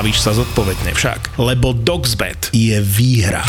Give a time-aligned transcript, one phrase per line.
[0.00, 1.36] bavíš sa zodpovedne však.
[1.36, 3.44] Lebo DoxBet je výhra.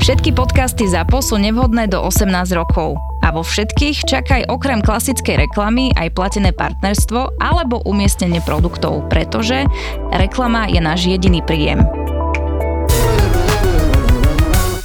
[0.00, 2.96] Všetky podcasty ZAPO sú nevhodné do 18 rokov.
[3.20, 9.68] A vo všetkých čakaj okrem klasickej reklamy aj platené partnerstvo alebo umiestnenie produktov, pretože
[10.10, 12.01] reklama je náš jediný príjem.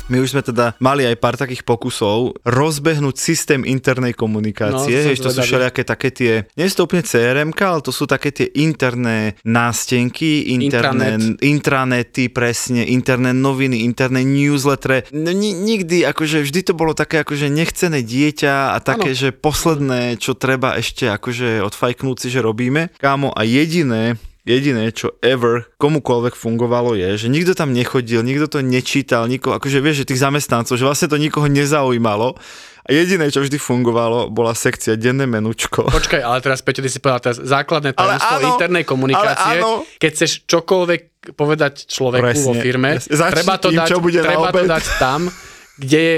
[0.08, 5.04] My už sme teda mali aj pár takých pokusov rozbehnúť systém internej komunikácie.
[5.04, 8.08] No, No, to sú všelijaké také tie, nie sú to úplne CRM, ale to sú
[8.08, 11.44] také tie interné nástenky, interné, Intranet.
[11.44, 15.12] intranety, presne, interné noviny, interné newslettere.
[15.12, 19.20] No, ni, nikdy, akože vždy to bolo také akože nechcené dieťa a také, Áno.
[19.20, 22.96] že posledné, čo treba ešte akože odfajknúť si, že robíme.
[22.96, 24.16] Kámo, a jediné,
[24.48, 29.84] jediné, čo ever komukoľvek fungovalo je, že nikto tam nechodil, nikto to nečítal, nikoho, akože
[29.84, 32.40] vieš, že tých zamestnancov, že vlastne to nikoho nezaujímalo.
[32.88, 35.92] A jediné, čo vždy fungovalo, bola sekcia denné menučko.
[35.92, 39.60] Počkaj, ale teraz Peťo, ty si povedal teraz základné tajomstvo áno, internej komunikácie.
[39.60, 39.84] áno.
[40.00, 41.02] Keď chceš čokoľvek
[41.36, 42.48] povedať človeku Presne.
[42.48, 43.90] vo firme, Začni treba, to tým, dať,
[44.24, 45.28] treba to dať tam,
[45.78, 46.18] kde je,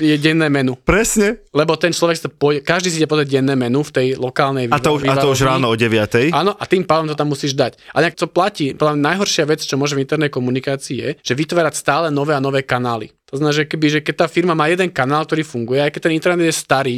[0.00, 0.72] je denné menu.
[0.80, 1.44] Presne.
[1.52, 4.80] Lebo ten človek, sa pôjde, každý si ide pozrieť denné menu v tej lokálnej A
[4.80, 6.32] to, už- a to už ráno o 9.
[6.32, 7.76] Áno, a tým pádom to tam musíš dať.
[7.92, 8.72] A nejak to platí.
[8.72, 12.64] Podľa najhoršia vec, čo môže v internej komunikácii je, že vytvárať stále nové a nové
[12.64, 13.12] kanály.
[13.28, 16.00] To znamená, že, keby, že keď tá firma má jeden kanál, ktorý funguje, aj keď
[16.08, 16.96] ten internet je starý,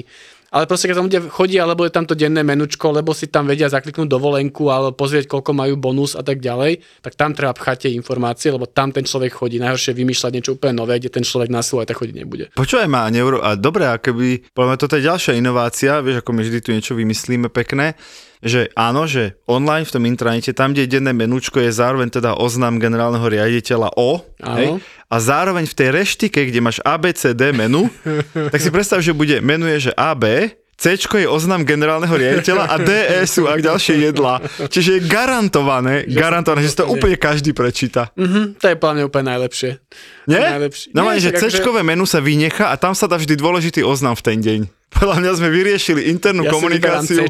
[0.51, 3.47] ale proste keď tam ľudia chodia, alebo je tam to denné menučko, lebo si tam
[3.47, 7.87] vedia zakliknúť dovolenku, alebo pozrieť, koľko majú bonus a tak ďalej, tak tam treba pchať
[7.87, 9.63] tie informácie, lebo tam ten človek chodí.
[9.63, 12.45] Najhoršie vymýšľať niečo úplne nové, kde ten človek na aj tak chodiť nebude.
[12.59, 13.39] Počúvaj ma, neuro...
[13.39, 16.99] a dobre, a keby, podľa toto je ďalšia inovácia, vieš, ako my vždy tu niečo
[16.99, 17.95] vymyslíme pekné,
[18.41, 22.41] že áno, že online v tom intranete, tam, kde je denné menúčko, je zároveň teda
[22.41, 24.57] oznam generálneho riaditeľa O, Áno.
[24.57, 24.69] hej,
[25.11, 27.93] a zároveň v tej reštike, kde máš ABCD menu,
[28.53, 33.29] tak si predstav, že bude, menuje, že AB, C je oznam generálneho riaditeľa a DE
[33.29, 34.41] sú ak ďalšie jedlá.
[34.65, 38.09] Čiže je garantované, garantované, že si to úplne každý prečíta.
[38.17, 39.77] Mhm, to je mňa úplne najlepšie.
[40.25, 40.57] Nie?
[40.57, 40.97] Najlepšie.
[40.97, 43.85] No Nie, že však akože- C menu sa vynecha a tam sa dá vždy dôležitý
[43.85, 44.61] oznam v ten deň.
[44.97, 47.29] Podľa mňa sme vyriešili internú Ja komunikáciu.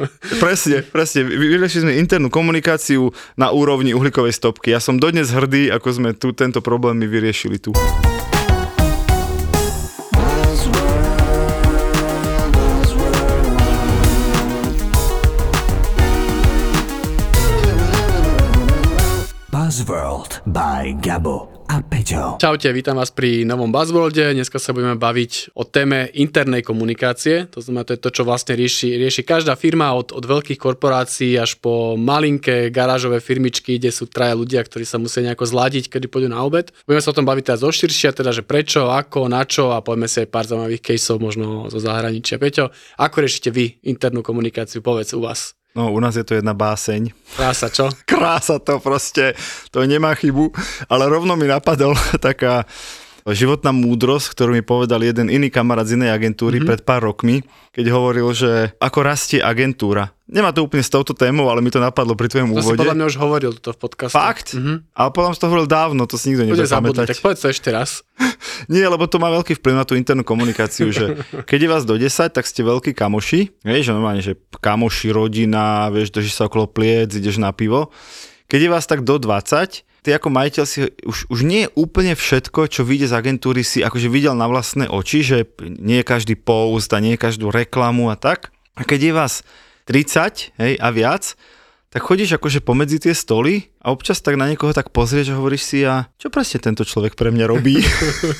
[0.44, 1.26] Presne, presne.
[1.26, 4.70] Vy- Vyriešili sme internú komunikáciu na úrovni uhlíkovej stopky.
[4.70, 7.74] Ja som dodnes hrdý, ako sme tu tento problém my vyriešili tu.
[19.74, 22.38] Buzzworld by Gabo a Peťo.
[22.38, 24.30] Čaute, vítam vás pri novom Buzzworlde.
[24.30, 27.50] Dneska sa budeme baviť o téme internej komunikácie.
[27.50, 31.34] To znamená, to je to, čo vlastne rieši, rieši každá firma od, od veľkých korporácií
[31.34, 36.06] až po malinké garážové firmičky, kde sú traja ľudia, ktorí sa musia nejako zladiť, kedy
[36.06, 36.70] pôjdu na obed.
[36.86, 39.82] Budeme sa o tom baviť teraz zo širšia, teda že prečo, ako, na čo a
[39.82, 42.38] poďme si aj pár zaujímavých caseov možno zo zahraničia.
[42.38, 44.86] Peťo, ako riešite vy internú komunikáciu?
[44.86, 45.58] Povedz u vás.
[45.74, 47.10] No, u nás je to jedna báseň.
[47.34, 47.90] Krása, čo?
[48.10, 49.34] Krása to proste,
[49.74, 50.54] to nemá chybu.
[50.86, 52.62] Ale rovno mi napadol taká
[53.32, 56.68] životná múdrosť, ktorú mi povedal jeden iný kamarát z inej agentúry mm-hmm.
[56.68, 57.40] pred pár rokmi,
[57.72, 60.12] keď hovoril, že ako rastie agentúra.
[60.28, 62.80] Nemá to úplne s touto témou, ale mi to napadlo pri tvojom To si úvode.
[62.84, 64.16] podľa mňa už hovoril toto v podcaste.
[64.16, 64.52] Fakt?
[64.52, 64.92] Mhm.
[64.92, 67.06] Ale potom som to hovoril dávno, to si nikto Bude nebude pamätať.
[67.16, 68.04] tak povedz to ešte raz.
[68.72, 71.16] Nie, lebo to má veľký vplyv na tú internú komunikáciu, že
[71.48, 75.88] keď je vás do 10, tak ste veľkí kamoši, vieš, že normálne, že kamoši, rodina,
[75.88, 77.88] vieš, držíš sa okolo pliec, ideš na pivo.
[78.48, 82.68] Keď je vás tak do 20, ty ako majiteľ si už, už nie úplne všetko,
[82.68, 86.92] čo vyjde z agentúry, si akože videl na vlastné oči, že nie je každý post
[86.92, 88.52] a nie je každú reklamu a tak.
[88.76, 89.34] A keď je vás
[89.88, 91.32] 30 hej, a viac,
[91.94, 95.62] tak chodíš akože pomedzi tie stoly a občas tak na niekoho tak pozrieš a hovoríš
[95.62, 97.78] si a čo presne tento človek pre mňa robí?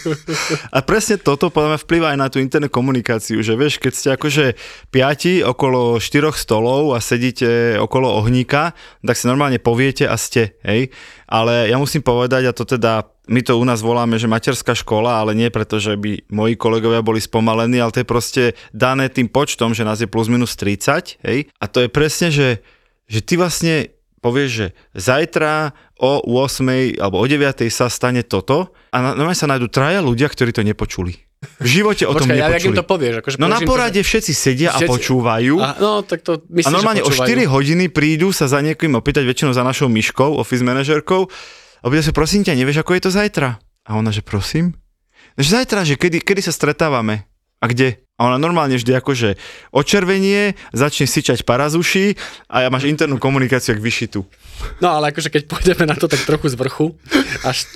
[0.74, 4.08] a presne toto podľa mňa vplyvá aj na tú internú komunikáciu, že vieš, keď ste
[4.18, 4.44] akože
[4.90, 8.74] piati okolo štyroch stolov a sedíte okolo ohníka,
[9.06, 10.90] tak si normálne poviete a ste, hej.
[11.30, 15.22] Ale ja musím povedať, a to teda my to u nás voláme, že materská škola,
[15.22, 18.42] ale nie preto, že by moji kolegovia boli spomalení, ale to je proste
[18.74, 21.46] dané tým počtom, že nás je plus minus 30, hej.
[21.62, 22.60] A to je presne, že,
[23.04, 24.66] že ty vlastne povieš, že
[24.96, 30.26] zajtra o 8 alebo o 9 sa stane toto a normálne sa nájdú traja ľudia,
[30.26, 31.20] ktorí to nepočuli.
[31.60, 32.72] V živote o tom Počkaj, ja, nepočuli.
[32.72, 33.14] to povieš?
[33.20, 35.54] Akože No na im to, porade všetci sedia a Všetci- počúvajú.
[35.60, 37.44] A, no, tak to myslím, A normálne o počúvajú.
[37.44, 41.28] 4 hodiny prídu sa za niekým opýtať, väčšinou za našou myškou, office manažerkou,
[41.80, 43.60] a bude sa, prosím ťa, nevieš, ako je to zajtra?
[43.84, 44.72] A ona, že prosím?
[45.36, 47.28] Že zajtra, že kedy, kedy sa stretávame?
[47.60, 48.00] A kde?
[48.14, 49.34] A ona normálne vždy akože
[49.74, 52.14] očervenie, začne syčať parazuši
[52.46, 54.22] a ja máš internú komunikáciu jak vyšitu.
[54.78, 56.94] No ale akože keď pôjdeme na to tak trochu z vrchu
[57.42, 57.66] až,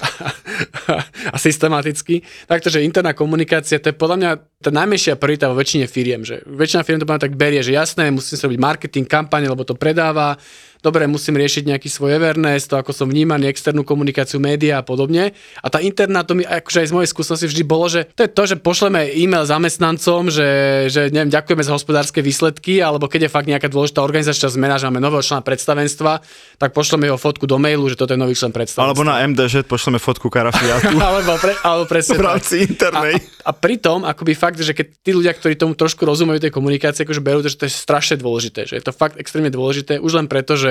[1.35, 4.31] a systematicky, tak to, že interná komunikácia, to je podľa mňa
[4.63, 8.15] tá najmenšia priorita vo väčšine firiem, že väčšina firiem to podľa tak berie, že jasné,
[8.15, 10.39] musím si robiť marketing, kampane, lebo to predáva,
[10.81, 15.35] dobre, musím riešiť nejaký svoj awareness, to ako som vnímaný, externú komunikáciu, média a podobne.
[15.61, 18.31] A tá interná, to mi akože aj z mojej skúsenosti vždy bolo, že to je
[18.31, 20.49] to, že pošleme e-mail zamestnancom, že,
[20.91, 24.87] že neviem, ďakujeme za hospodárske výsledky, alebo keď je fakt nejaká dôležitá organizačná zmena, že
[24.87, 26.13] máme nového člena predstavenstva,
[26.59, 28.87] tak pošleme jeho fotku do mailu, že toto je nový člen predstavenstva.
[28.87, 32.29] Alebo na MDŽ pošleme fotku karafiátu alebo, pre, alebo presne v tak.
[32.31, 33.15] rámci internej.
[33.43, 37.03] A, a pritom, akoby fakt, že keď tí ľudia, ktorí tomu trošku rozumejú tej komunikácie,
[37.03, 40.13] akože berú to, že to je strašne dôležité, že je to fakt extrémne dôležité, už
[40.21, 40.68] len preto, že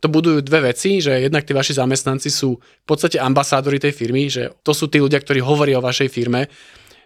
[0.00, 4.28] to budujú dve veci, že jednak tí vaši zamestnanci sú v podstate ambasádori tej firmy,
[4.28, 6.48] že to sú tí ľudia, ktorí hovoria o vašej firme,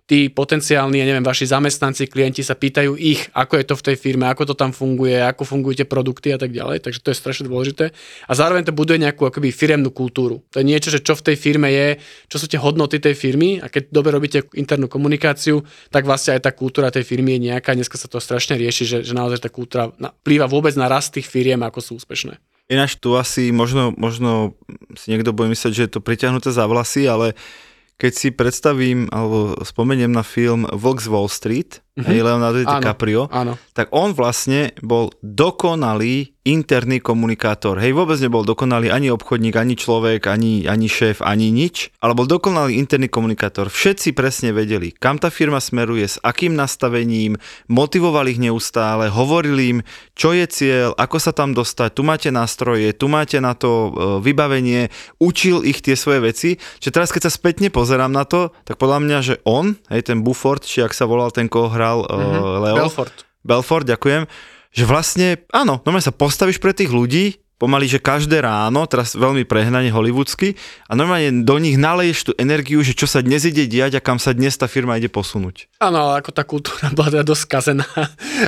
[0.08, 3.96] tí potenciálni, ja neviem, vaši zamestnanci, klienti sa pýtajú ich, ako je to v tej
[4.00, 7.20] firme, ako to tam funguje, ako fungujú tie produkty a tak ďalej, takže to je
[7.20, 7.92] strašne dôležité.
[8.24, 10.40] A zároveň to buduje nejakú akoby firemnú kultúru.
[10.56, 12.00] To je niečo, že čo v tej firme je,
[12.32, 15.60] čo sú tie hodnoty tej firmy a keď dobre robíte internú komunikáciu,
[15.92, 17.76] tak vlastne aj tá kultúra tej firmy je nejaká.
[17.76, 19.92] Dneska sa to strašne rieši, že, že naozaj tá kultúra
[20.24, 22.40] vplýva vôbec na rast tých firiem, ako sú úspešné.
[22.68, 24.56] Ináč tu asi možno, možno
[24.92, 27.32] si niekto bude myslieť, že je to priťahnuté za vlasy, ale
[27.98, 30.64] keď si predstavím alebo spomeniem na film
[31.02, 32.06] z Wall Street, mm-hmm.
[32.06, 32.70] hej, Leonardo Áno.
[32.78, 33.52] DiCaprio, Áno.
[33.74, 37.76] tak on vlastne bol dokonalý interný komunikátor.
[37.76, 42.24] Hej, vôbec nebol dokonalý ani obchodník, ani človek, ani, ani šéf, ani nič, ale bol
[42.24, 43.68] dokonalý interný komunikátor.
[43.68, 47.36] Všetci presne vedeli, kam tá firma smeruje, s akým nastavením,
[47.68, 49.78] motivovali ich neustále, hovorili im,
[50.16, 53.90] čo je cieľ, ako sa tam dostať, tu máte nástroje, tu máte na to e,
[54.24, 54.88] vybavenie,
[55.20, 56.50] učil ich tie svoje veci.
[56.80, 60.24] Čiže teraz, keď sa spätne pozerám na to, tak podľa mňa, že on, hej, ten
[60.24, 62.62] Bufford, či ak sa volal ten, koho hral mm-hmm.
[62.68, 63.16] Leo, Belfort.
[63.40, 64.28] Belfort, ďakujem,
[64.74, 69.42] že vlastne, áno, normálne sa postavíš pre tých ľudí, pomaly, že každé ráno, teraz veľmi
[69.42, 70.54] prehnane hollywoodsky,
[70.86, 74.16] a normálne do nich naleješ tú energiu, že čo sa dnes ide diať a kam
[74.16, 75.66] sa dnes tá firma ide posunúť.
[75.78, 77.86] Áno, ale ako tá kultúra bola teda dosť skazená.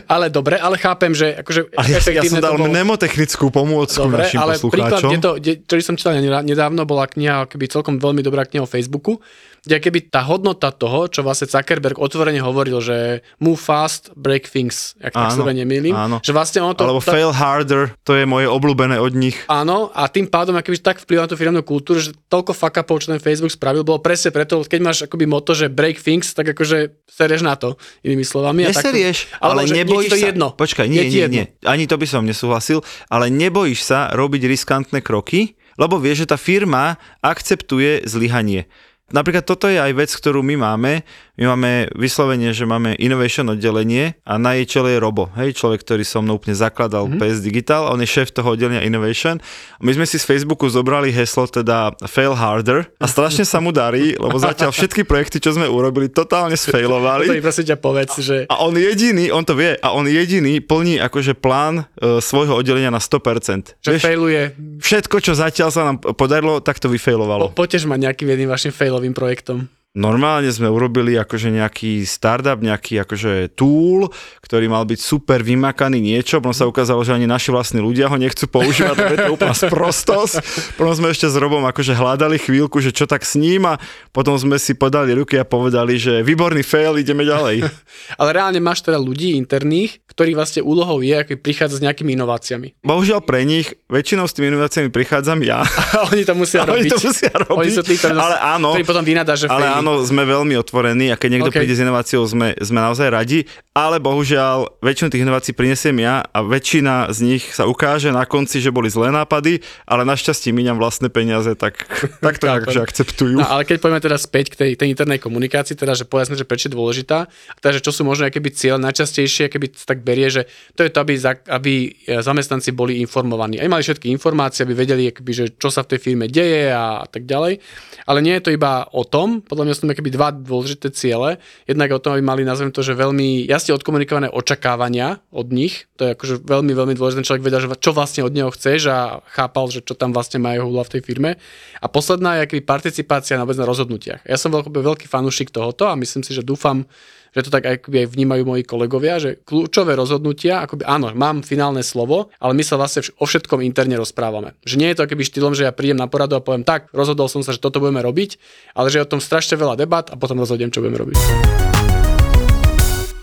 [0.06, 2.70] ale dobre, ale chápem, že akože A ja, ja som dal to bolo.
[2.70, 4.70] mnemotechnickú pomôcku Dobre, našim ale príklad,
[5.02, 5.10] poslucháčom.
[5.10, 8.62] kde to, kde, ktorý som čítal nedá- nedávno, bola kniha, keby celkom veľmi dobrá kniha
[8.62, 9.18] o Facebooku,
[9.60, 14.96] kde keby tá hodnota toho, čo vlastne Zuckerberg otvorene hovoril, že move fast, break things,
[15.02, 16.16] ak tak sa nemýlim, áno.
[16.24, 16.86] že vlastne ono to...
[16.86, 19.36] Alebo tá- fail harder, to je moje obľúbené od nich.
[19.48, 23.02] Áno, a tým pádom akoby tak vplyvá na tú firmnú kultúru, že toľko fuck upov,
[23.02, 26.52] čo ten Facebook spravil, bolo presne preto, keď máš akoby moto, že break things, tak
[26.52, 27.74] akože sereš na to,
[28.04, 28.68] inými slovami.
[28.68, 30.26] Neserieš, Alebo ale je nebojíš to sa.
[30.30, 30.46] jedno.
[30.54, 31.44] Počkaj, nie, nie, nie.
[31.64, 36.38] Ani to by som nesúhlasil, ale nebojíš sa robiť riskantné kroky, lebo vieš, že tá
[36.38, 38.68] firma akceptuje zlyhanie.
[39.10, 41.02] Napríklad toto je aj vec, ktorú my máme.
[41.40, 45.80] My máme vyslovene, že máme innovation oddelenie a na jej čele je Robo, hej, človek,
[45.80, 47.16] ktorý so mnou úplne zakladal Mhm.
[47.16, 47.22] mm-hmm.
[47.26, 49.40] PS Digital, a on je šéf toho oddelenia innovation.
[49.74, 53.72] A my sme si z Facebooku zobrali heslo teda fail harder a strašne sa mu
[53.72, 57.24] darí, lebo zatiaľ všetky projekty, čo sme urobili, totálne sfailovali.
[57.24, 58.36] To mi prosím ťa povedz, že...
[58.46, 62.92] A on jediný, on to vie, a on jediný plní akože plán e, svojho oddelenia
[62.92, 63.80] na 100%.
[63.80, 64.52] že failuje.
[64.76, 67.48] všetko, čo zatiaľ sa nám podarilo, tak to Po, vyfailovalo.
[67.50, 69.72] potež ma nejakým jedným vašim failovým projektom.
[69.90, 74.06] Normálne sme urobili akože nejaký startup, nejaký akože tool,
[74.38, 78.14] ktorý mal byť super vymakaný niečo, potom sa ukázalo, že ani naši vlastní ľudia ho
[78.14, 80.34] nechcú používať, lebo je to úplná sprostosť.
[80.78, 83.82] Potom sme ešte s Robom akože hľadali chvíľku, že čo tak s ním a
[84.14, 87.66] potom sme si podali ruky a povedali, že výborný fail, ideme ďalej.
[88.22, 92.78] Ale reálne máš teda ľudí interných, ktorí vlastne úlohou je, ako prichádza s nejakými inováciami.
[92.86, 95.66] Bohužiaľ pre nich, väčšinou s tými inováciami prichádzam ja.
[95.98, 96.94] A oni to musia Oni robiť.
[96.94, 97.58] to musia robiť.
[97.58, 99.79] Oni sú tí, ktorí, ale áno, ktorí potom vynadáš, že ale faili.
[99.80, 101.56] Áno, sme veľmi otvorení a keď niekto OK.
[101.56, 101.62] okay.
[101.64, 106.38] príde s inováciou, sme, sme naozaj radi, ale bohužiaľ väčšinu tých inovácií prinesiem ja a
[106.44, 111.08] väčšina z nich sa ukáže na konci, že boli zlé nápady, ale našťastie míňam vlastné
[111.08, 111.88] peniaze, tak,
[112.24, 113.40] tak to akože akceptujú.
[113.40, 116.44] No, ale keď poďme teda späť k tej, tej internej komunikácii, teda, že povedzme, že
[116.44, 120.28] prečo je dôležitá, a teda, že čo sú možno keby cieľ najčastejšie, keby tak berie,
[120.28, 123.62] že to je to, aby, za, aby e, zamestnanci boli informovaní.
[123.62, 127.06] Aj mali všetky informácie, aby vedeli, keby, že čo sa v tej firme deje a,
[127.06, 127.62] tak ďalej.
[128.06, 131.38] Ale nie je to iba o tom, podľa mňa oni sú keby dva dôležité ciele.
[131.70, 135.86] Jednak o tom, aby mali, nazvem to, že veľmi jasne odkomunikované očakávania od nich.
[136.02, 137.22] To je akože veľmi, veľmi dôležité.
[137.22, 140.58] Človek vedel, že čo vlastne od neho chceš a chápal, že čo tam vlastne má
[140.58, 141.38] jeho v tej firme.
[141.78, 144.26] A posledná je aký participácia na na rozhodnutiach.
[144.26, 146.88] Ja som veľký, veľký fanúšik tohoto a myslím si, že dúfam,
[147.30, 152.34] že to tak aj vnímajú moji kolegovia, že kľúčové rozhodnutia, akoby áno, mám finálne slovo,
[152.42, 154.58] ale my sa vlastne o všetkom interne rozprávame.
[154.66, 157.30] Že nie je to akoby štýlom, že ja prídem na poradu a poviem tak, rozhodol
[157.30, 158.36] som sa, že toto budeme robiť,
[158.74, 161.18] ale že je o tom strašne veľa debat a potom rozhodnem, čo budeme robiť.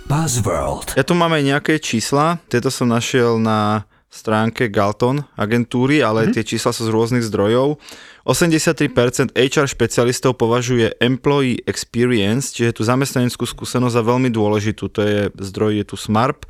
[0.08, 0.96] Buzzworld.
[0.96, 6.36] Ja tu mám aj nejaké čísla, tieto som našiel na stránke Galton agentúry, ale mm-hmm.
[6.40, 7.76] tie čísla sú z rôznych zdrojov.
[8.28, 14.92] 83% HR špecialistov považuje employee experience, čiže tú zamestnaneckú skúsenosť za veľmi dôležitú.
[14.92, 16.44] To je zdroj, je tu SMARP.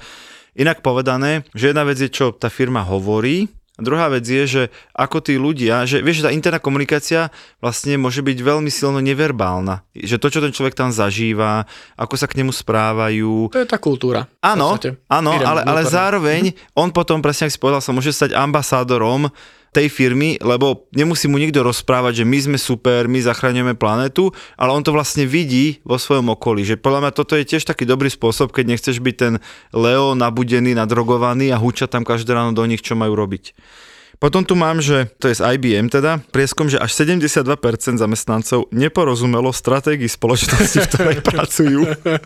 [0.58, 3.46] Inak povedané, že jedna vec je, čo tá firma hovorí,
[3.78, 4.64] a druhá vec je, že
[4.98, 7.30] ako tí ľudia, že vieš, že tá interná komunikácia
[7.62, 9.86] vlastne môže byť veľmi silno neverbálna.
[9.94, 13.54] Že to, čo ten človek tam zažíva, ako sa k nemu správajú.
[13.54, 14.26] To je tá kultúra.
[14.42, 19.30] Áno, áno, ale, ale zároveň on potom, presne ak si povedal, sa môže stať ambasádorom
[19.76, 24.74] tej firmy, lebo nemusí mu nikto rozprávať, že my sme super, my zachraňujeme planetu, ale
[24.74, 26.64] on to vlastne vidí vo svojom okolí.
[26.64, 29.34] Že podľa mňa toto je tiež taký dobrý spôsob, keď nechceš byť ten
[29.76, 33.54] Leo nabudený, nadrogovaný a húča tam každé ráno do nich, čo majú robiť.
[34.18, 37.38] Potom tu mám, že to je z IBM teda, prieskom, že až 72%
[38.02, 41.80] zamestnancov neporozumelo stratégii spoločnosti, v ktorej pracujú.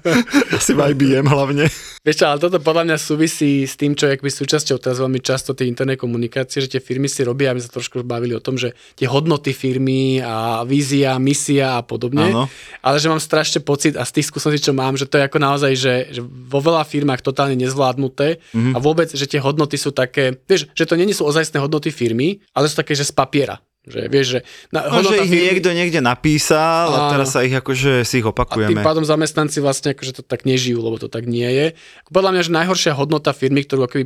[0.58, 1.68] Asi v IBM hlavne.
[2.02, 5.52] Vieš čo, ale toto podľa mňa súvisí s tým, čo je súčasťou teraz veľmi často
[5.52, 8.72] tej internej komunikácie, že tie firmy si robia, aby sa trošku bavili o tom, že
[8.96, 12.32] tie hodnoty firmy a vízia, misia a podobne.
[12.32, 12.48] Áno.
[12.80, 15.38] Ale že mám strašne pocit a z tých skúseností, čo mám, že to je ako
[15.44, 18.74] naozaj, že, že vo veľa firmách totálne nezvládnuté mm-hmm.
[18.74, 21.90] a vôbec, že tie hodnoty sú také, vieš, že to nie sú ozajstné hodnoty hodnoty
[21.90, 23.58] firmy, ale sú také, že z papiera.
[23.82, 27.42] Že, vieš, že, na, no, že ich firmy, niekto niekde napísal a, a teraz sa
[27.42, 28.70] ich akože si ich opakujeme.
[28.70, 31.66] A tým pádom zamestnanci vlastne akože to tak nežijú, lebo to tak nie je.
[32.14, 34.06] Podľa mňa, že najhoršia hodnota firmy, ktorú akoby,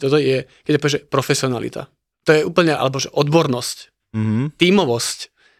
[0.00, 1.92] toto je, keď je že profesionalita.
[2.24, 4.44] To je úplne, alebo že odbornosť, mm-hmm.
[4.56, 5.18] tímovosť.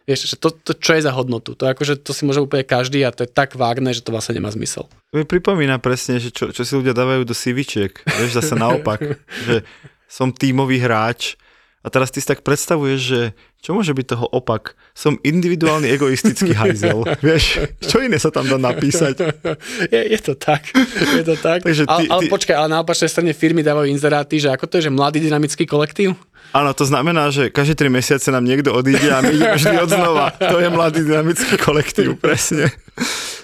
[0.08, 1.52] Vieš, že to, to, čo je za hodnotu.
[1.52, 4.40] To, akože, to si môže úplne každý a to je tak vágne, že to vlastne
[4.40, 4.88] nemá zmysel.
[5.12, 7.92] To mi pripomína presne, že čo, čo si ľudia dávajú do CVčiek.
[8.08, 9.20] Vieš, zase naopak.
[9.46, 9.68] že
[10.10, 11.38] som tímový hráč
[11.80, 13.20] a teraz ty si tak predstavuješ, že
[13.64, 14.76] čo môže byť toho opak?
[14.92, 17.08] Som individuálny egoistický hajzel.
[17.24, 19.16] Vieš, čo iné sa tam dá napísať?
[19.94, 20.68] Je, je to tak.
[21.16, 21.64] Je to tak.
[21.64, 22.28] Takže ty, ale, ale ty...
[22.28, 25.64] počkaj, ale na opačnej strane firmy dávajú inzeráty, že ako to je, že mladý dynamický
[25.64, 26.14] kolektív?
[26.52, 29.90] Áno, to znamená, že každé 3 mesiace nám niekto odíde a my ideme vždy od
[29.90, 30.26] znova.
[30.36, 32.68] To je mladý dynamický kolektív, presne.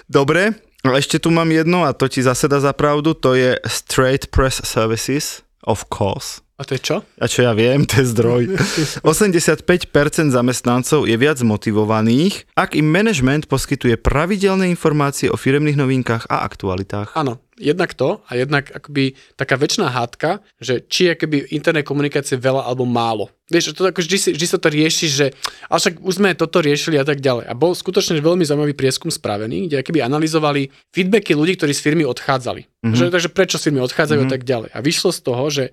[0.05, 4.29] Dobre, ešte tu mám jedno a to ti zase dá za pravdu, to je Straight
[4.29, 6.46] Press Services, of course.
[6.57, 7.05] A to je čo?
[7.21, 8.57] A čo ja viem, to je zdroj.
[9.05, 16.41] 85% zamestnancov je viac motivovaných, ak im management poskytuje pravidelné informácie o firemných novinkách a
[16.41, 17.13] aktualitách.
[17.13, 22.41] Áno, jednak to a jednak akoby taká väčšiná hádka, že či je keby internej komunikácie
[22.41, 23.29] veľa alebo málo.
[23.53, 25.25] Vieš, to ako vždy, si, vždy sa to rieši, že
[25.69, 27.45] ale však už sme toto riešili a tak ďalej.
[27.45, 32.01] A bol skutočne veľmi zaujímavý prieskum spravený, kde keby analyzovali feedbacky ľudí, ktorí z firmy
[32.09, 32.65] odchádzali.
[32.65, 32.97] Mm-hmm.
[32.97, 34.33] Že, takže prečo z firmy odchádzajú mm-hmm.
[34.33, 34.69] a tak ďalej.
[34.73, 35.65] A vyšlo z toho, že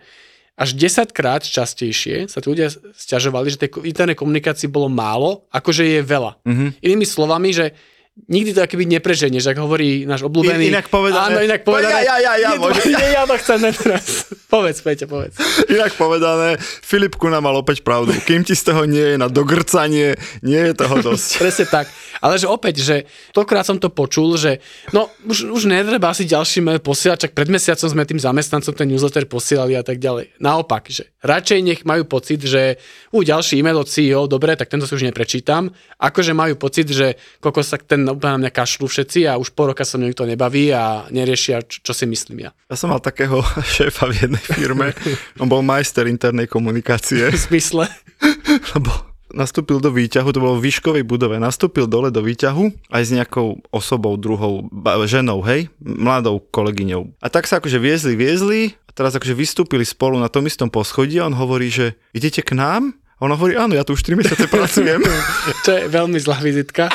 [0.54, 5.82] až 10 krát častejšie sa tí ľudia stiažovali, že tej internej komunikácii bolo málo, akože
[5.82, 6.38] je veľa.
[6.46, 6.68] Mm-hmm.
[6.78, 7.74] Inými slovami, že
[8.14, 10.70] nikdy to akoby nepreženieš, ak hovorí náš obľúbený...
[10.70, 11.34] Inak povedané.
[11.34, 12.06] Áno, inak povedané.
[12.06, 14.30] Ja, ja, ja, ja, nie, nie, ja to chcem teraz.
[14.54, 15.34] povedz, Peťo, povedz.
[15.66, 18.14] Inak povedané, Filip Kuna mal opäť pravdu.
[18.22, 20.14] Kým ti z toho nie je na dogrcanie,
[20.46, 21.28] nie je toho dosť.
[21.42, 21.90] Presne tak.
[22.22, 22.96] Ale že opäť, že
[23.34, 24.62] tokrát som to počul, že
[24.94, 28.88] no už, už netreba asi ďalší mail posielať, čak pred mesiacom sme tým zamestnancom ten
[28.94, 30.38] newsletter posielali a tak ďalej.
[30.38, 32.78] Naopak, že radšej nech majú pocit, že
[33.10, 37.18] u ďalší e-mail od CEO, dobre, tak tento si už neprečítam, akože majú pocit, že
[37.42, 40.28] koľko sa ten úplne na mňa kašľú všetci a už po roka sa mňa nikto
[40.28, 42.50] nebaví a neriešia, čo, čo si myslím ja.
[42.68, 43.40] Ja som mal takého
[43.78, 44.92] šéfa v jednej firme,
[45.40, 47.32] on bol majster internej komunikácie.
[47.32, 47.88] V smysle?
[48.76, 53.10] Lebo nastúpil do výťahu, to bolo v výškovej budove, nastúpil dole do výťahu aj s
[53.10, 54.70] nejakou osobou, druhou
[55.04, 57.18] ženou, hej, mladou kolegyňou.
[57.18, 61.18] A tak sa akože viezli, viezli a teraz akože vystúpili spolu na tom istom poschodí
[61.18, 62.94] a on hovorí, že idete k nám?
[63.14, 64.98] A ona hovorí, áno, ja tu už 3 mesiace pracujem.
[65.64, 66.90] to je veľmi zlá vizitka.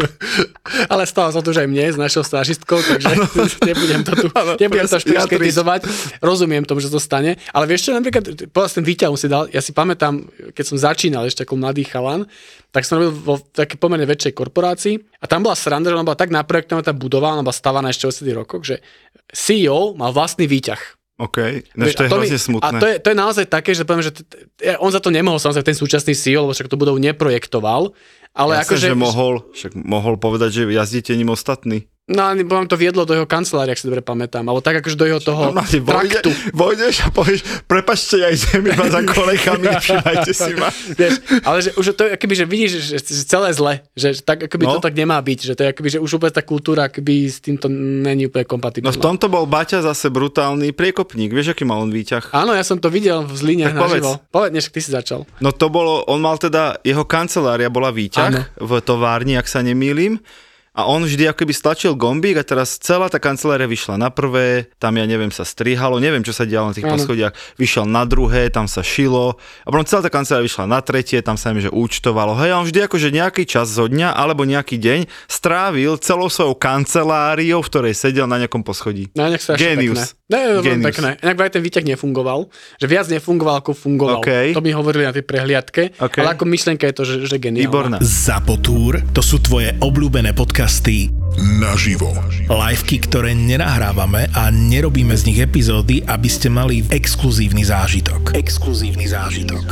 [0.92, 3.28] Ale stalo sa to, že aj mne s našou stážistkou, takže ano.
[3.68, 4.96] nebudem to tu, ano, nebudem to
[5.28, 5.84] kritizovať.
[6.24, 7.36] Rozumiem tomu, že to stane.
[7.52, 10.24] Ale vieš čo, napríklad, povedal ten výťah si dal, ja si pamätám,
[10.56, 12.24] keď som začínal ešte ako mladý chalan,
[12.72, 16.16] tak som robil vo takej pomerne väčšej korporácii a tam bola sranda, že ona bola
[16.16, 18.80] tak naprojektovaná tá budova, ona bola stavaná ešte v 80 rokoch, že
[19.28, 21.01] CEO mal vlastný výťah.
[21.22, 21.38] OK,
[21.78, 22.66] no, to je mi- hrozne smutné.
[22.66, 25.14] A to je, to je naozaj také, že poviem, že t- t- on za to
[25.14, 27.94] nemohol, samozrejme ten súčasný CEO, lebo však to budou neprojektoval,
[28.34, 28.86] ale Jasné, akože...
[28.90, 31.86] že mohol, však mohol povedať, že jazdíte ním ostatní.
[32.04, 34.98] No, ale vám to viedlo do jeho kancelárie, ak si dobre pamätám, alebo tak akože
[34.98, 36.30] do jeho toho Normálne vojde, traktu.
[36.52, 40.66] vojdeš a povieš, prepačte, ja idem iba za kolegami, nevšimajte si ma.
[40.92, 44.42] Vieš, ale že už to je akoby, že vidíš, že, že celé zle, že tak
[44.42, 44.76] akoby No.
[44.76, 47.38] to tak nemá byť, že to je akoby, že už úplne tá kultúra akoby s
[47.38, 48.90] týmto není úplne No kompatibilná.
[48.90, 51.30] v tomto bol Baťa zase brutálny priekopník.
[51.30, 52.34] Vieš, aký mal on výťah?
[52.34, 54.02] Áno, ja som to videl v Zlíne Tak povedz.
[54.02, 54.12] naživo.
[54.26, 55.22] Povedz, než ty si začal.
[55.38, 58.42] No to bolo, on mal teda, jeho kancelária bola výťah Áno.
[58.58, 60.18] v továrni, ak sa nemýlim.
[60.72, 64.96] A on vždy akoby stlačil gombík a teraz celá tá kancelária vyšla na prvé, tam
[64.96, 66.96] ja neviem, sa strihalo, neviem, čo sa dialo na tých Áno.
[66.96, 71.20] poschodiach, vyšiel na druhé, tam sa šilo a potom celá tá kancelária vyšla na tretie,
[71.20, 72.40] tam sa im že účtovalo.
[72.40, 76.56] Hej, a on vždy akože nejaký čas zo dňa alebo nejaký deň strávil celou svojou
[76.56, 79.12] kanceláriou, v ktorej sedel na nejakom poschodí.
[79.12, 80.16] No, nech sa Genius.
[80.32, 80.86] Ne, ne, Genius.
[80.88, 81.10] pekné.
[81.20, 82.48] Inak vraj ten výťah nefungoval,
[82.80, 84.24] že viac nefungoval, ako fungoval.
[84.24, 84.56] OK.
[84.56, 86.16] To mi hovorili na tej prehliadke, OK.
[86.24, 87.68] ale ako myšlenka je to, že, že geniálna.
[87.68, 87.96] Výborná.
[88.00, 92.16] Zapotúr, to sú tvoje obľúbené podcasty Naživo.
[92.48, 98.32] liveky, ktoré nenahrávame a nerobíme z nich epizódy, aby ste mali exkluzívny zážitok.
[98.32, 99.64] Exkluzívny zážitok.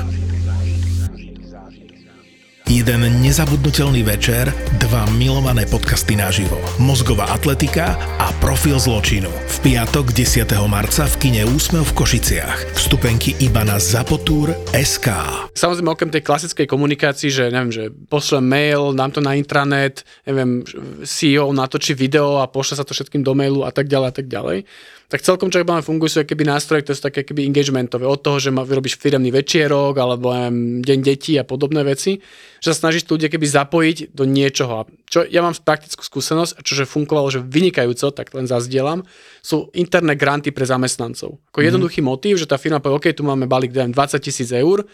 [2.70, 4.46] Jeden nezabudnutelný večer,
[4.78, 6.54] dva milované podcasty naživo.
[6.78, 9.26] Mozgová atletika a profil zločinu.
[9.26, 10.46] V piatok 10.
[10.70, 12.78] marca v kine Úsmev v Košiciach.
[12.78, 15.10] Vstupenky iba na Zapotúr SK.
[15.50, 20.62] Samozrejme, okrem tej klasickej komunikácii, že neviem, že pošlem mail, dám to na intranet, neviem,
[21.02, 24.30] CEO natočí video a pošle sa to všetkým do mailu a tak ďalej a tak
[24.30, 24.62] ďalej.
[25.10, 28.06] Tak celkom, máme fungujú, sú keby nástroje, ktoré sú také keby engagementové.
[28.06, 32.22] Od toho, že ma vyrobíš firemný večierok alebo neviem, deň detí a podobné veci,
[32.62, 34.72] že sa snažíš ľudia keby zapojiť do niečoho.
[34.78, 39.02] A Čo ja mám praktickú skúsenosť, a čo že fungovalo, že vynikajúco, tak len zazdielam,
[39.42, 41.42] sú interné granty pre zamestnancov.
[41.50, 44.86] Ako jednoduchý motív, že tá firma povie, OK, tu máme balík neviem, 20 tisíc eur,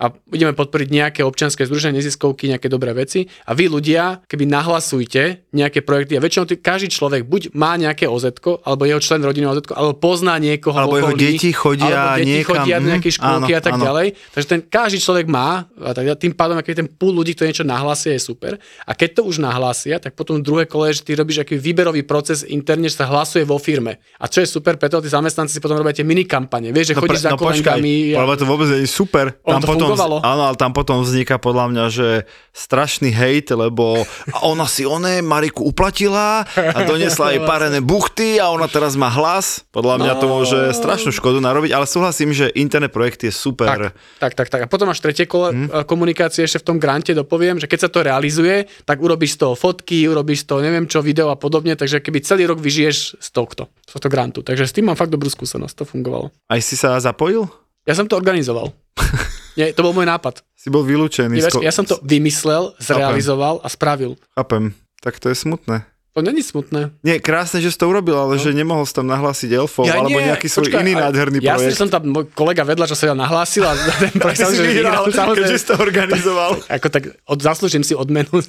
[0.00, 5.52] a ideme podporiť nejaké občianske združenie, neziskovky, nejaké dobré veci a vy ľudia, keby nahlasujte
[5.52, 8.24] nejaké projekty a väčšinou tý, každý človek buď má nejaké oz
[8.64, 12.18] alebo jeho člen rodiny oz alebo pozná niekoho Alebo v jeho okolí, deti chodia alebo
[12.24, 13.84] deti niekam, chodia do mm, nejakej škôlky áno, a tak áno.
[13.84, 14.06] ďalej.
[14.32, 17.64] Takže ten každý človek má a tak, tým pádom, aký ten púl ľudí, kto niečo
[17.66, 18.56] nahlásia, je super.
[18.88, 22.46] A keď to už nahlásia, tak potom druhé kole, že ty robíš aký výberový proces
[22.46, 24.00] interne, že sa hlasuje vo firme.
[24.16, 26.70] A čo je super, preto tí zamestnanci si potom robia tie mini kampane.
[26.70, 28.14] Vieš, že No, chodíš za kolenkami.
[28.14, 29.32] ale to vôbec je super.
[29.40, 30.16] To potom, fungovalo.
[30.20, 32.08] áno, ale tam potom vzniká podľa mňa, že
[32.50, 34.02] strašný hejt, lebo
[34.42, 39.62] ona si oné Mariku uplatila a donesla jej parené buchty a ona teraz má hlas.
[39.68, 40.32] Podľa mňa to No.
[40.36, 43.90] môže strašnú škodu narobiť, ale súhlasím, že internet projekt je super.
[43.90, 44.60] Tak, tak, tak, tak.
[44.62, 45.66] A potom máš tretie kole Mhm.
[45.66, 45.84] hmm.
[45.84, 49.54] komunikácie ešte v tom grante, dopoviem, že keď sa to realizuje, tak urobíš z toho
[49.54, 53.28] fotky, urobíš z toho neviem čo, video a podobne, takže keby celý rok vyžiješ z
[53.30, 54.40] tohto, z tohto grantu.
[54.40, 56.30] Takže s tým mám fakt dobrú skúsenosť, to fungovalo.
[56.46, 57.48] Aj si sa zapojil?
[57.82, 58.70] Ja som to organizoval.
[59.58, 60.42] Nie, to bol môj nápad.
[60.54, 61.40] Si bol vylúčený.
[61.40, 64.20] Nie, ja som to vymyslel, zrealizoval a spravil.
[64.36, 64.76] Chápem.
[65.00, 65.88] Tak to je smutné.
[66.10, 66.90] To není smutné.
[67.06, 70.26] Nie, krásne, že si to urobil, ale že nemohol si tam nahlásiť elfov alebo nie,
[70.26, 71.70] nejaký svoj počkaj, iný nádherný Jasne, projekt.
[71.70, 75.06] že som tam, môj kolega vedľa, čo sa ja nahlásil a ten projekt si vyhral,
[75.38, 76.58] keďže si to organizoval.
[76.66, 78.28] Ako tak, od, zaslúžim si odmenu.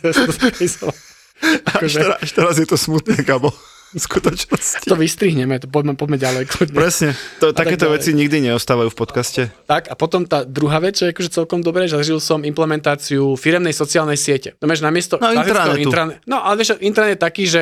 [1.41, 3.49] Až Akože, teraz, až teraz je to smutné, Gabo.
[3.93, 4.85] Skutočnosti.
[4.85, 6.43] to vystrihneme, to poďme, poďme ďalej.
[6.47, 6.73] kľudne.
[6.73, 7.09] Presne.
[7.37, 7.95] To, tak takéto ďalej.
[7.97, 9.41] veci nikdy neostávajú v podcaste.
[9.65, 13.35] Tak a potom tá druhá vec, čo je akože celkom dobré, že zažil som implementáciu
[13.35, 14.55] firemnej sociálnej siete.
[14.57, 15.81] Máš namiesto No, intranetu.
[15.81, 17.61] intrane- No ale vieš, intranet je taký, že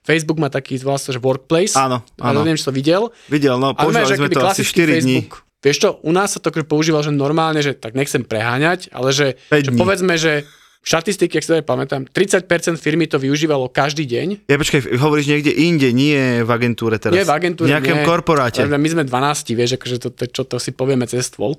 [0.00, 1.74] Facebook má taký vlastne, že workplace.
[1.74, 2.42] Áno, Ale áno.
[2.42, 3.02] neviem, či to videl.
[3.26, 5.16] Videl, no Ale používali sme to asi klasický 4 dní.
[5.20, 5.34] Facebook.
[5.58, 9.10] Vieš čo, u nás sa to akože používal, že normálne, že tak nechcem preháňať, ale
[9.10, 9.74] že, že dní.
[9.74, 10.46] povedzme, že
[10.82, 12.48] štatistiky, ak si to pamätám, 30%
[12.80, 14.48] firmy to využívalo každý deň.
[14.48, 17.14] Ja počkaj, hovoríš niekde inde, nie v agentúre teraz.
[17.14, 18.06] Nie v agentúre, V nejakom nie.
[18.06, 18.64] korporáte.
[18.64, 21.58] My sme 12, vieš, akože to, čo to si povieme cez stôl.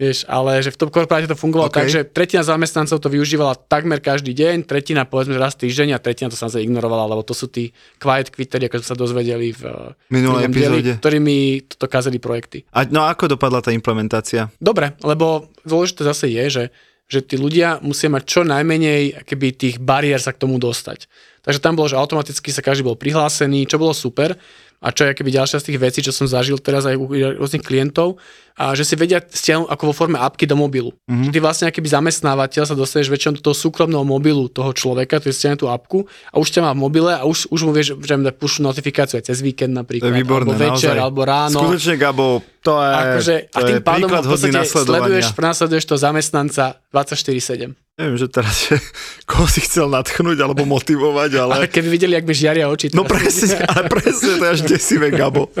[0.00, 1.78] Vieš, ale že v tom korporáte to fungovalo OK.
[1.78, 1.84] okay.
[1.84, 6.32] tak, že tretina zamestnancov to využívala takmer každý deň, tretina povedzme raz týždeň a tretina
[6.32, 7.70] to sa ignorovala, lebo to sú tí
[8.00, 9.62] quiet quitteri, ako sme sa dozvedeli v
[10.08, 10.92] Minulej minulom dieli, epizóde.
[10.98, 11.36] ktorými
[11.76, 12.64] to kazili projekty.
[12.72, 14.48] A, no a ako dopadla tá implementácia?
[14.58, 16.64] Dobre, lebo dôležité zase je, že,
[17.12, 21.04] že tí ľudia musia mať čo najmenej keby tých bariér sa k tomu dostať.
[21.44, 24.40] Takže tam bolo, že automaticky sa každý bol prihlásený, čo bolo super.
[24.82, 27.06] A čo je keby ďalšia z tých vecí, čo som zažil teraz aj u
[27.38, 28.18] rôznych klientov,
[28.52, 30.92] a že si vedia stiahnuť ako vo forme apky do mobilu.
[31.08, 31.32] Mm-hmm.
[31.32, 35.58] Ty vlastne akýby zamestnávateľ sa dostaneš väčšinou do toho súkromného mobilu toho človeka, ktorý stiahne
[35.58, 38.28] tú apku a už ťa má v mobile a už, už mu vieš, že mu
[38.28, 41.00] pušu notifikáciu aj cez víkend To napríklad, je výborné, alebo večer, naozaj.
[41.00, 41.58] alebo ráno.
[41.64, 42.28] Skutočne, Gabo,
[42.60, 47.81] to je, Akože, to a tým je pádom v podstate sleduješ, prenasleduješ to zamestnanca 24-7.
[47.92, 48.80] Neviem, že teraz, že
[49.30, 51.52] koho si chcel natchnúť alebo motivovať, ale...
[51.58, 52.88] Ale keby videli, jak mi žiaria oči.
[52.90, 55.52] No teraz- presne, ale presne, to je až desivé, Gabo.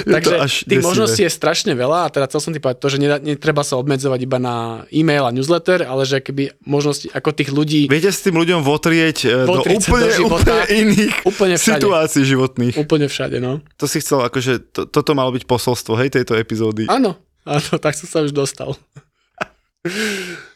[0.00, 0.82] Je Takže až tých desivé.
[0.82, 4.20] možností je strašne veľa a teda chcel som ti povedať to, že netreba sa obmedzovať
[4.20, 4.54] iba na
[4.88, 9.18] e-mail a newsletter, ale že keby možnosti ako tých ľudí Viete s tým ľuďom votrieť
[9.22, 10.40] e, do Votrieť do úplne, života.
[10.40, 11.76] úplne iných Úplne všade.
[11.76, 12.74] situácií životných.
[12.78, 13.60] úplne všade, no.
[13.76, 16.88] To si chcel, akože to, toto malo byť posolstvo, hej, tejto epizódy.
[16.88, 18.72] Áno, áno, tak som sa už dostal.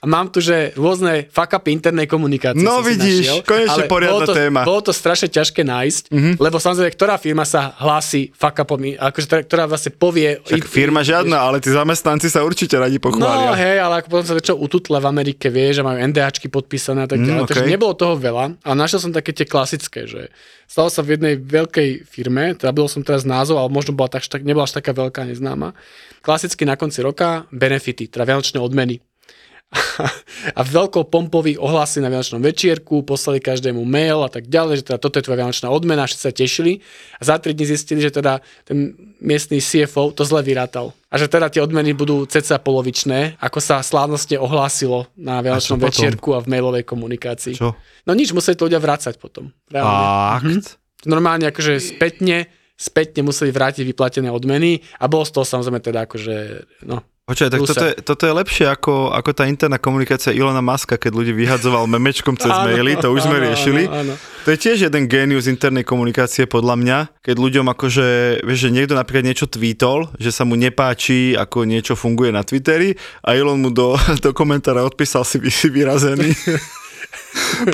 [0.04, 2.60] A mám tu, že rôzne fuck upy internej komunikácie.
[2.60, 4.60] No vidíš, našiel, konečne poriadna bolo to, téma.
[4.68, 6.34] Bolo to strašne ťažké nájsť, mm-hmm.
[6.36, 10.44] lebo samozrejme, ktorá firma sa hlási fuck upom, akože ktorá, ktorá vlastne povie...
[10.44, 13.56] Však firma žiadna, ale tí zamestnanci sa určite radi No pochvália.
[13.56, 17.08] hej, ale ako potom sa väčšinou ututla v Amerike, vie, že majú NDAčky podpísané a
[17.08, 17.72] tak Mm, ďalej, takže okej.
[17.72, 18.44] nebolo toho veľa.
[18.60, 20.28] A našiel som také tie klasické, že
[20.68, 24.28] stalo sa v jednej veľkej firme, teda byl som teraz názov, ale možno bola tak,
[24.28, 25.72] tak, nebola až taká veľká, neznáma.
[26.20, 29.00] Klasicky na konci roka benefity, teda vianočné odmeny.
[30.58, 34.98] a veľkou pompový ohlasy na Vianočnom večierku, poslali každému mail a tak ďalej, že teda
[35.02, 36.72] toto je tvoja Vianočná odmena, všetci sa tešili
[37.18, 40.94] a za 3 dní zistili, že teda ten miestný CFO to zle vyrátal.
[41.10, 46.34] A že teda tie odmeny budú ceca polovičné, ako sa slávnostne ohlásilo na Vianočnom večierku
[46.34, 47.54] a v mailovej komunikácii.
[47.54, 47.74] Čo?
[48.06, 49.54] No nič, museli to ľudia vrácať potom.
[49.70, 50.58] Reálne.
[50.58, 50.82] Fakt?
[51.04, 56.36] Normálne akože spätne, spätne museli vrátiť vyplatené odmeny a bolo z toho samozrejme teda akože,
[56.88, 61.00] no, Počkaj, tak toto je, toto je lepšie ako, ako tá interná komunikácia Ilona Maska,
[61.00, 63.88] keď ľudí vyhadzoval memečkom cez Áno, maily, to už sme áno, riešili.
[63.88, 64.14] áno, áno.
[64.44, 68.06] To je tiež jeden génius internej komunikácie podľa mňa, keď ľuďom akože,
[68.44, 72.92] vieš, že niekto napríklad niečo tweetol, že sa mu nepáči, ako niečo funguje na Twitteri
[73.24, 76.28] a Elon mu do, do komentára odpísal si, si vyrazený.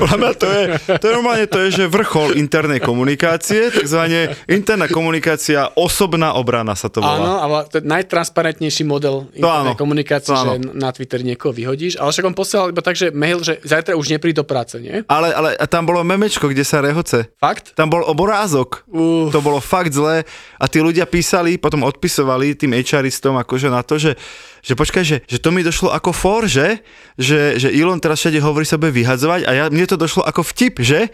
[0.01, 0.63] Podľa mňa to je,
[0.97, 6.87] to je normálne to je, že vrchol internej komunikácie, takzvané interná komunikácia, osobná obrana sa
[6.87, 7.17] to volá.
[7.17, 10.51] Áno, ale to je najtransparentnejší model internej áno, komunikácie, to áno.
[10.57, 13.97] že na Twitter niekoho vyhodíš, ale však on posielal iba tak, že mail, že zajtra
[13.97, 15.03] už nepríď do práce, nie?
[15.07, 17.29] Ale, ale a tam bolo memečko, kde sa rehoce.
[17.37, 17.73] Fakt?
[17.73, 18.83] Tam bol obrázok.
[18.91, 19.31] Uh.
[19.31, 20.27] To bolo fakt zlé.
[20.57, 24.19] A tí ľudia písali, potom odpisovali tým HRistom akože na to, že,
[24.61, 26.83] že počkaj, že, že to mi došlo ako for, že?
[27.17, 30.43] Že, že Elon teraz všade hovorí sa bude vyhadzovať a ja, mne to došlo ako
[30.45, 31.07] vtip, že?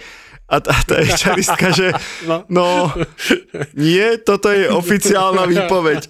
[0.48, 1.92] A tá, tá HRistka, že
[2.24, 2.44] No.
[2.48, 2.68] no,
[3.74, 6.08] nie, toto je oficiálna výpoveď.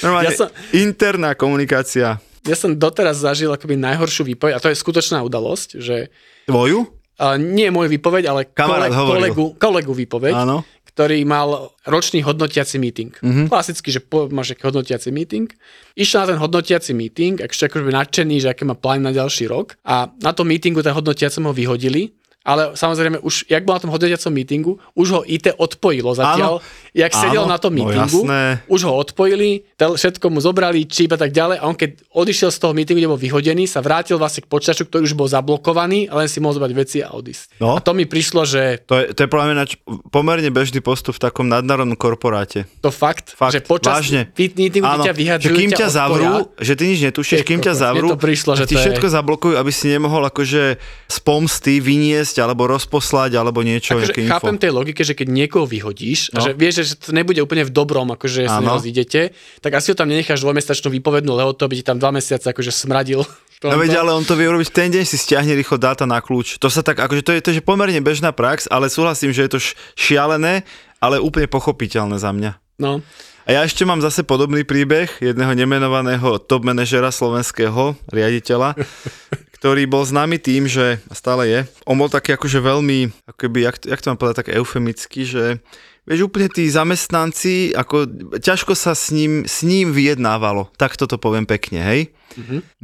[0.00, 2.18] Normálne, Ja som- interná komunikácia.
[2.42, 6.10] Ja som doteraz zažil akoby najhoršiu výpoveď, a to je skutočná udalosť, že
[6.44, 6.86] Tvoju?
[7.16, 9.32] a nie môj výpoveď, ale Kamarát hovoril.
[9.32, 10.62] kolegu, kolegu výpoveď, Áno.
[10.96, 13.12] Ktorý mal ročný hodnotiaci meeting.
[13.20, 13.28] Mhm.
[13.28, 13.46] Mm-hmm.
[13.52, 15.44] Klasicky, že po, máš aký hodnotiaci meeting.
[15.92, 19.76] Išiel na ten hodnotiaci meeting, ešte akože nadšený, že aké má plán na ďalší rok.
[19.84, 22.16] A na tom meetingu ten hodnotiacom ho vyhodili.
[22.46, 26.62] Ale samozrejme, už, jak bol na tom hodnotiacom meetingu, už ho IT odpojilo zatiaľ.
[26.96, 28.64] Jak sedel Áno, na tom no meetingu, jasné.
[28.66, 31.60] už ho odpojili, všetko mu zobrali, číp a tak ďalej.
[31.60, 34.88] A on keď odišiel z toho meetingu, kde bol vyhodený, sa vrátil vlastne k počítaču,
[34.88, 37.60] ktorý už bol zablokovaný a len si mohol zobrať veci a odísť.
[37.60, 37.76] No.
[37.76, 39.64] A to mi prišlo, že To je, to je podľa mňa
[40.08, 42.64] pomerne bežný postup v takom nadnárodnom korporáte.
[42.80, 44.32] to fakt, Fakt, že počas vážne.
[44.32, 46.64] meetingu Áno, ťa že vyhadzujú, kým ťa zavrú, odpoja.
[46.64, 49.68] že ty nič netušíš, kým ťa zavrú, to prišlo, že ti je- všetko zablokujú, aby
[49.68, 55.12] si nemohol akože z pomsty vyniesť alebo rozposlať alebo niečo, Akože chápem tej logike, že
[55.12, 56.40] keď niekoho vyhodíš, no.
[56.40, 56.44] No.
[56.46, 58.70] že vieš, že to nebude úplne v dobrom, akože sa Áno.
[58.70, 62.70] nerozídete, tak asi ho tam nenecháš dvojmesačnú výpovednú lehotu, aby ti tam dva mesiace akože
[62.70, 63.26] smradil.
[63.64, 66.60] No veď, ale on to vie urobiť ten deň, si stiahne rýchlo dáta na kľúč.
[66.60, 69.48] To sa tak, akože to je, to je že pomerne bežná prax, ale súhlasím, že
[69.48, 69.60] je to
[69.96, 70.62] šialené,
[71.00, 72.52] ale úplne pochopiteľné za mňa.
[72.76, 73.00] No.
[73.46, 78.74] A ja ešte mám zase podobný príbeh jedného nemenovaného top manažera slovenského riaditeľa,
[79.56, 84.02] ktorý bol známy tým, že stále je, on bol taký akože veľmi, akoby, jak, jak
[84.02, 85.64] to mám povedať, tak eufemicky, že
[86.06, 88.06] vieš, úplne tí zamestnanci, ako
[88.38, 92.00] ťažko sa s ním, s ním vyjednávalo, tak toto poviem pekne, hej?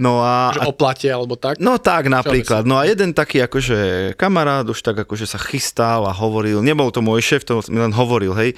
[0.00, 1.60] No a, Že o plate alebo tak.
[1.60, 2.64] No tak napríklad.
[2.64, 7.04] No a jeden taký akože kamarát už tak akože sa chystal a hovoril, nebol to
[7.04, 8.56] môj šéf, to mi len hovoril, hej,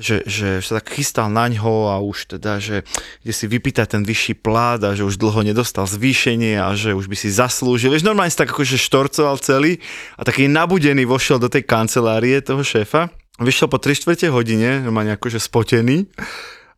[0.00, 2.88] že, že sa tak chystal na ňo a už teda, že
[3.20, 7.04] kde si vypýta ten vyšší plát a že už dlho nedostal zvýšenie a že už
[7.04, 7.92] by si zaslúžil.
[7.92, 9.76] Vieš, normálne si tak akože štorcoval celý
[10.16, 13.12] a taký nabudený vošiel do tej kancelárie toho šéfa.
[13.40, 16.04] Vyšiel po 3 čtvrte hodine, normálne akože spotený.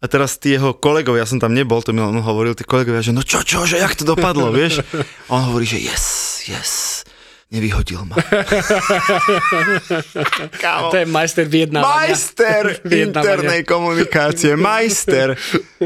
[0.03, 3.03] A teraz tí jeho kolegovia, ja som tam nebol, to mi len hovoril, tí kolegovia,
[3.03, 4.83] že no čo, čo, že jak to dopadlo, vieš?
[5.27, 7.03] A on hovorí, že yes, yes,
[7.51, 8.19] nevyhodil ma.
[10.63, 12.15] To je majster vyjednávania.
[12.15, 12.63] Majster
[13.07, 15.35] internej komunikácie, majster.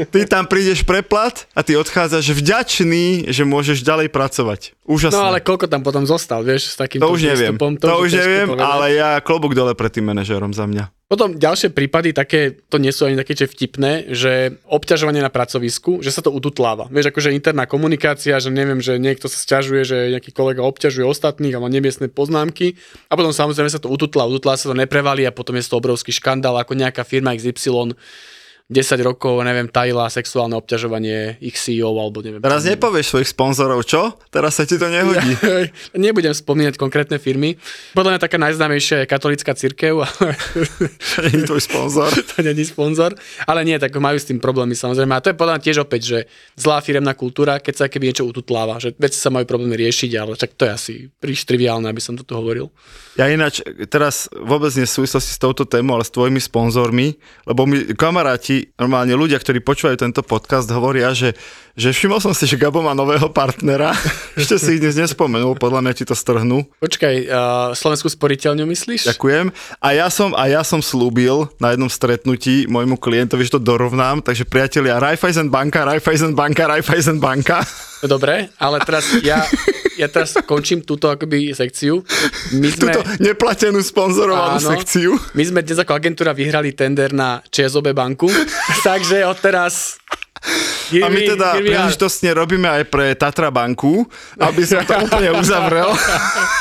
[0.05, 4.77] Ty tam prídeš preplat a ty odchádzaš vďačný, že môžeš ďalej pracovať.
[4.85, 5.17] Úžasné.
[5.17, 8.11] No ale koľko tam potom zostal, vieš, s takým to už neviem, to, to už
[8.13, 8.63] neviem, povedať.
[8.63, 10.93] ale ja klobúk dole pred tým manažérom za mňa.
[11.07, 16.03] Potom ďalšie prípady, také, to nie sú ani také, že vtipné, že obťažovanie na pracovisku,
[16.03, 16.91] že sa to ututláva.
[16.91, 21.55] Vieš, akože interná komunikácia, že neviem, že niekto sa sťažuje, že nejaký kolega obťažuje ostatných
[21.55, 22.75] a má nemiestne poznámky
[23.07, 26.11] a potom samozrejme sa to ututlá, ututlá sa to neprevalí a potom je to obrovský
[26.11, 27.95] škandál, ako nejaká firma XY
[28.67, 32.43] 10 rokov, neviem, tajila sexuálne obťažovanie ich CEO alebo neviem.
[32.43, 34.19] Teraz nepovieš svojich sponzorov, čo?
[34.27, 35.39] Teraz sa ti to nehodí.
[35.95, 37.55] Nebudem spomínať konkrétne firmy.
[37.95, 40.35] Podľa mňa taká najznámejšia je katolická cirkev, ale
[41.31, 42.11] Nie je tvoj sponzor.
[42.35, 43.15] to není sponzor.
[43.47, 45.15] Ale nie, tak majú s tým problémy samozrejme.
[45.15, 46.19] A to je podľa mňa tiež opäť, že
[46.59, 50.35] zlá firemná kultúra, keď sa keby niečo ututláva, že veci sa majú problémy riešiť, ale
[50.35, 52.67] tak to je asi príliš triviálne, aby som to tu hovoril.
[53.17, 57.17] Ja ináč teraz vôbec nie v súvislosti s touto témou, ale s tvojimi sponzormi,
[57.49, 61.37] lebo mi kamaráti, normálne ľudia, ktorí počúvajú tento podcast, hovoria, že,
[61.77, 63.93] že všimol som si, že Gabo má nového partnera.
[64.39, 66.65] Ešte si ich dnes nespomenul, podľa mňa ti to strhnú.
[66.81, 69.13] Počkaj, uh, Slovenskú sporiteľňu myslíš?
[69.13, 69.53] Ďakujem.
[69.77, 74.25] A ja som, a ja som slúbil na jednom stretnutí môjmu klientovi, že to dorovnám,
[74.25, 77.61] takže priatelia, Raiffeisen banka, Raiffeisen banka, Raiffeisen banka.
[78.05, 79.45] Dobre, ale teraz ja,
[79.97, 82.05] ja teraz končím túto akoby sekciu.
[82.53, 84.69] My sme, Túto neplatenú sponzorovanú Áno.
[84.77, 85.17] sekciu.
[85.33, 88.29] my sme dnes ako agentúra vyhrali tender na ČSOB banku,
[88.87, 89.97] takže odteraz...
[90.87, 94.05] A my teda príležitostne robíme aj pre Tatra banku,
[94.39, 95.91] aby som to úplne uzavrel.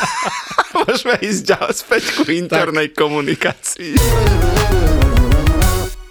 [0.83, 3.95] Môžeme ísť ďalej späť ku internej komunikácii.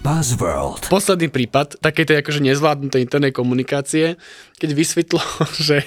[0.05, 0.85] Buzzworld.
[0.85, 4.21] Posledný prípad takej tej akože nezvládnutej internej komunikácie,
[4.55, 5.19] keď vysvetlo,
[5.61, 5.83] že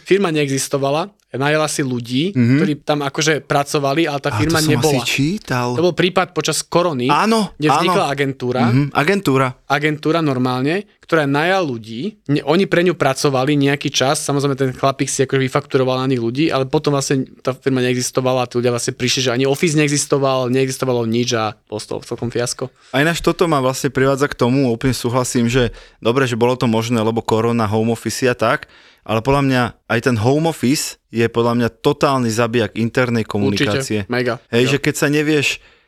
[0.00, 2.56] firma neexistovala, najala si ľudí, mm-hmm.
[2.56, 4.64] ktorí tam akože pracovali, ale tá firma Mhm.
[4.64, 5.02] to nebola.
[5.04, 5.68] čítal.
[5.76, 8.10] To bol prípad počas korony, Áno, kde vznikla áno.
[8.10, 9.48] agentúra, Mhm, agentúra.
[9.68, 15.04] agentúra normálne, ktorá najal ľudí, ne, oni pre ňu pracovali nejaký čas, samozrejme ten chlapík
[15.06, 18.72] si akože vyfakturoval na nich ľudí, ale potom vlastne tá firma neexistovala a tí ľudia
[18.72, 22.72] vlastne prišli, že ani Office neexistoval, neexistovalo nič a bol toho celkom fiasko.
[22.90, 26.64] A ináč toto ma vlastne privádza k tomu, úplne súhlasím, že dobre, že bolo to
[26.64, 28.68] možné, lebo korona, home office a tak,
[29.08, 34.04] ale podľa mňa aj ten home office je podľa mňa totálny zabijak internej komunikácie.
[34.04, 34.36] Určite, mega.
[34.52, 34.70] Hej, Jo.
[34.76, 35.46] že keď sa nevieš,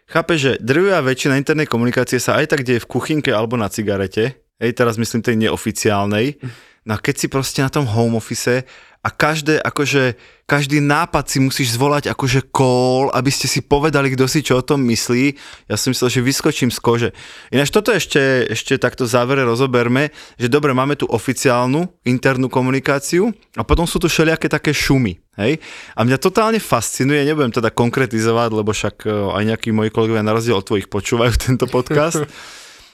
[0.09, 4.41] chápe, že drvivá väčšina internej komunikácie sa aj tak deje v kuchynke alebo na cigarete,
[4.57, 6.41] hej, teraz myslím tej neoficiálnej,
[6.91, 8.67] no a keď si proste na tom home office
[9.01, 14.29] a každé, akože, každý nápad si musíš zvolať akože call, aby ste si povedali, kto
[14.29, 15.41] si čo o tom myslí.
[15.73, 17.09] Ja som myslel, že vyskočím z kože.
[17.49, 23.65] Ináč toto ešte, ešte takto závere rozoberme, že dobre, máme tu oficiálnu internú komunikáciu a
[23.65, 25.17] potom sú tu všelijaké také šumy.
[25.41, 25.65] Hej?
[25.97, 30.37] A mňa totálne fascinuje, nebudem teda konkretizovať, lebo však e, aj nejakí moji kolegovia na
[30.37, 32.21] rozdiel od tvojich počúvajú tento podcast,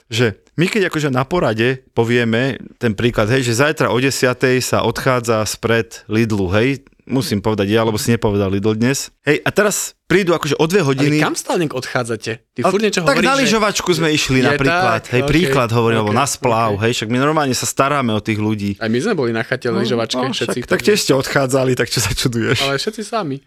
[0.08, 4.14] že my keď akože na porade povieme ten príklad, hej, že zajtra o 10.
[4.58, 9.14] sa odchádza spred Lidlu, hej, musím povedať ja, lebo si nepovedal Lidl dnes.
[9.22, 11.16] Hej, a teraz prídu akože o dve Ale hodiny.
[11.18, 12.32] kam stále odchádzate?
[12.50, 15.12] Ty Ale furt niečo tak hovoríš, na že- lyžovačku sme išli Je napríklad, tak?
[15.12, 16.82] hej, Ok, príklad hovorím, alebo ok, na splav, ok.
[16.82, 18.70] hej, však my normálne sa staráme o tých ľudí.
[18.76, 20.58] Aj my sme boli na chate lyžovačke, No, všetci.
[20.58, 22.58] však, tak tiež ste odchádzali, tak čo sa čuduješ?
[22.60, 23.38] Ale všetci sami.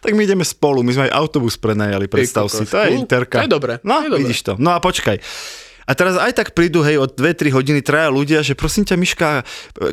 [0.00, 3.36] Tak my ideme spolu, my sme aj autobus prenajali, predstav kokos, si, to je interka.
[3.36, 4.52] To je dobré, No, je vidíš to.
[4.56, 5.22] No a počkaj.
[5.88, 9.28] A teraz aj tak prídu, hej, od 2-3 hodiny traja ľudia, že prosím ťa, Miška,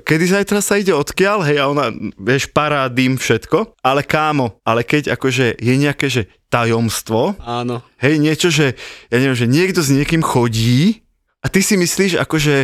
[0.04, 4.84] kedy zajtra sa ide odkiaľ, hej, a ona, vieš, pará, dým, všetko, ale kámo, ale
[4.84, 7.80] keď akože je nejaké, že tajomstvo, Áno.
[8.04, 8.76] hej, niečo, že,
[9.08, 11.00] ja neviem, že niekto s niekým chodí
[11.40, 12.56] a ty si myslíš, akože,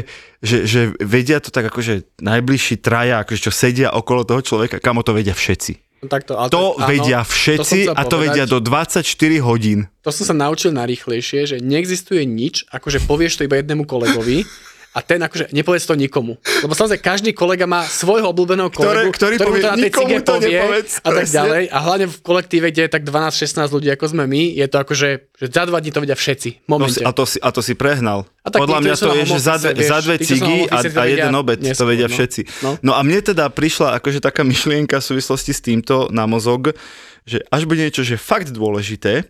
[0.44, 5.08] že, že vedia to tak akože najbližší traja, akože čo sedia okolo toho človeka, kamo
[5.08, 5.91] to vedia všetci.
[6.02, 8.26] No Takto, ale To áno, vedia to som všetci chcel a to povedať.
[8.34, 9.06] vedia do 24
[9.46, 9.80] hodín.
[10.02, 14.42] To som sa naučil najrýchlejšie, že neexistuje nič, akože povieš to iba jednému kolegovi
[14.92, 16.36] a ten akože nepovedz to nikomu.
[16.60, 19.84] Lebo samozrejme každý kolega má svojho obľúbeného kolegu, Ktoré- ktorý mu povie, to na tej
[19.88, 21.36] "Nikomu cige to povie nepovedz", a tak presne.
[21.40, 21.64] ďalej.
[21.72, 25.10] A hlavne v kolektíve, kde je tak 12-16 ľudí ako sme my, je to akože,
[25.32, 26.50] že za dva dní to vedia všetci.
[26.52, 27.00] To momente.
[27.00, 28.28] si, a, to si, a to si prehnal.
[28.44, 31.00] A tak Podľa mňa to je, že za dve, vieš, za dve cigy a, to
[31.00, 32.14] a jeden obed, to neskôr, vedia no.
[32.18, 32.42] všetci.
[32.66, 32.70] No.
[32.84, 36.76] No a mne teda prišla akože taká myšlienka v súvislosti s týmto na mozog,
[37.24, 39.24] že až bude niečo, že fakt dôležité,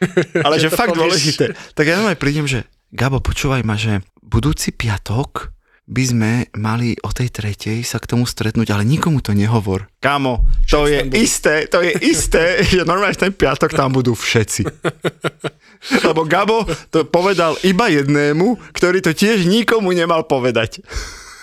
[0.46, 1.02] ale že to fakt povieš.
[1.02, 1.44] dôležité,
[1.74, 5.54] tak ja aj prídem, že Gabo, počúvaj ma, že budúci piatok
[5.86, 9.86] by sme mali o tej tretej sa k tomu stretnúť, ale nikomu to nehovor.
[10.02, 11.22] Kámo, to je tam budú?
[11.22, 12.42] isté, to je isté,
[12.74, 14.66] že normálne ten piatok tam budú všetci.
[16.02, 20.82] Lebo Gabo to povedal iba jednému, ktorý to tiež nikomu nemal povedať.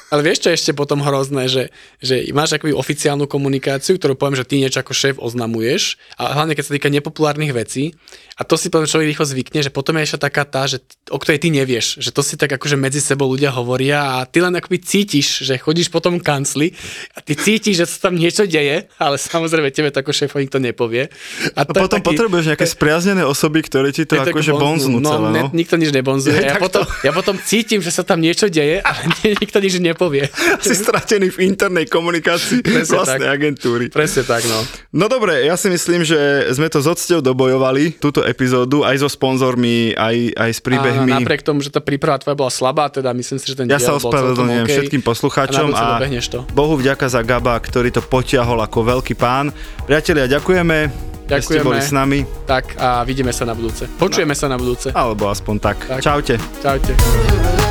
[0.08, 1.63] Ale vieš, čo je ešte potom hrozné, že,
[2.00, 6.56] že máš akoby oficiálnu komunikáciu, ktorú poviem, že ty niečo ako šéf oznamuješ, a hlavne
[6.56, 7.91] keď sa týka nepopulárnych vecí,
[8.38, 10.78] a to si poviem, človek rýchlo zvykne, že potom je ešte taká tá, že,
[11.10, 14.46] o ktorej ty nevieš, že to si tak akože medzi sebou ľudia hovoria a ty
[14.46, 16.78] len akoby cítiš, že chodíš po tom kancli
[17.17, 20.62] a ty cítiš, že sa tam niečo deje, ale samozrejme tebe to ako šéf nikto
[20.62, 21.10] nepovie.
[21.58, 25.02] A A, to je potom taký- potrebuješ nejaké spriaznené osoby, ktoré ti to akože bonznú
[25.02, 25.50] no, celé, ne, no.
[25.58, 26.38] nikto nič nebonzuje.
[26.38, 29.02] Je, Ja, tak potom, ja potom cítim, že sa tam niečo deje, ale
[29.41, 30.29] nikto nič nepovie.
[30.62, 33.33] Si stratený v internej komunikácii Presne vlastnej tak.
[33.33, 33.86] agentúry.
[33.89, 34.62] Presne tak, no.
[34.93, 36.15] No dobre, ja si myslím, že
[36.53, 41.12] sme to s odsťou dobojovali, túto epizódu, aj so sponzormi, aj, aj s A príbehmi.
[41.17, 43.97] napriek tomu, že tá príprava tvoja bola slabá, teda myslím si, že ten Ja sa
[43.97, 44.71] ospravedlňujem OK.
[44.71, 46.45] všetkým poslucháčom a, a to.
[46.53, 49.49] Bohu vďaka za Gaba, ktorý to potiahol ako veľký pán.
[49.89, 50.77] Priatelia, ďakujeme,
[51.25, 51.65] že ste Ďakujeme.
[51.65, 53.89] boli s nami, Tak a vidíme sa na budúce.
[53.97, 54.93] Počujeme sa na budúce.
[54.93, 55.77] alebo aspoň tak.
[55.89, 55.99] Tak.
[56.03, 56.36] Čaute.
[56.62, 57.66] Čaute.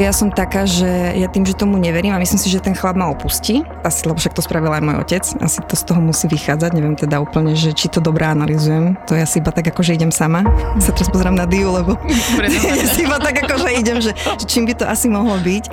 [0.00, 2.96] Ja som taká, že ja tým, že tomu neverím a myslím si, že ten chlap
[2.96, 3.60] ma opustí.
[3.84, 5.20] Asi, lebo však to spravil aj môj otec.
[5.44, 6.72] Asi to z toho musí vychádzať.
[6.72, 8.96] Neviem teda úplne, že či to dobre analizujem.
[9.04, 10.40] To ja si iba tak ako, že idem sama.
[10.80, 12.00] Sa teraz pozerám na Diu, lebo
[12.80, 15.68] ja si iba tak ako, že idem, že, že čím by to asi mohlo byť.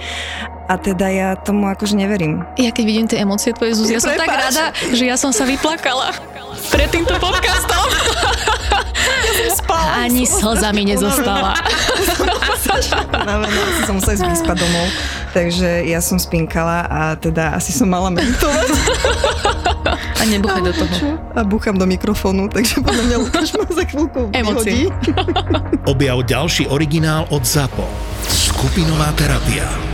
[0.68, 2.44] A teda ja tomu akože neverím.
[2.60, 5.48] Ja keď vidím tie emócie tvoje, Zuzi, ja som tak rada, že ja som sa
[5.48, 6.12] vyplakala
[6.68, 7.88] pred týmto podcastom.
[9.64, 11.56] Spala Ani slzami nezostala.
[13.24, 14.88] Unavená, asi som musela ísť vyspať domov.
[15.34, 18.68] Takže ja som spinkala a teda asi som mala meditovať.
[20.18, 21.16] A nebuchaj do toho.
[21.38, 24.90] A búcham do mikrofónu, takže podľa mňa Lukáš ma za chvíľku Emócie.
[24.90, 24.90] vyhodí.
[25.92, 27.86] Objav ďalší originál od ZAPO.
[28.28, 29.87] Skupinová terapia.